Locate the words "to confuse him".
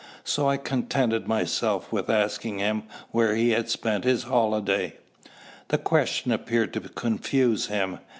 6.73-7.99